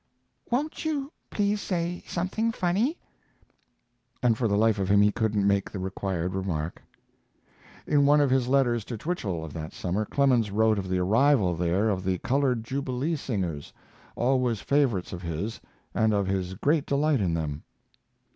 "Won't 0.49 0.83
you 0.83 1.11
please 1.29 1.61
say 1.61 2.01
something 2.07 2.51
funny?" 2.51 2.97
And 4.23 4.35
for 4.35 4.47
the 4.47 4.57
life 4.57 4.79
of 4.79 4.89
him 4.89 4.99
he 4.99 5.11
couldn't 5.11 5.45
make 5.45 5.69
the 5.69 5.77
required 5.77 6.33
remark. 6.33 6.81
In 7.85 8.07
one 8.07 8.19
of 8.19 8.31
his 8.31 8.47
letters 8.47 8.83
to 8.85 8.97
Twichell 8.97 9.45
of 9.45 9.53
that 9.53 9.73
summer, 9.73 10.05
Clemens 10.05 10.49
wrote 10.49 10.79
of 10.79 10.89
the 10.89 10.97
arrival 10.97 11.55
there 11.55 11.87
of 11.89 12.03
the 12.03 12.17
colored 12.17 12.63
jubilee 12.63 13.15
singers, 13.15 13.71
always 14.15 14.59
favorites 14.59 15.13
of 15.13 15.21
his, 15.21 15.61
and 15.93 16.15
of 16.15 16.25
his 16.25 16.55
great 16.55 16.87
delight 16.87 17.21
in 17.21 17.35
them. 17.35 17.61